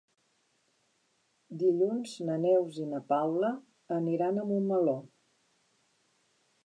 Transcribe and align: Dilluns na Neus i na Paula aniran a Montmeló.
Dilluns 1.63 2.15
na 2.29 2.37
Neus 2.45 2.79
i 2.85 2.87
na 2.95 3.03
Paula 3.13 3.51
aniran 3.99 4.41
a 4.41 4.47
Montmeló. 4.51 4.97